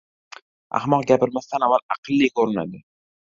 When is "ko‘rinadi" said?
2.41-2.83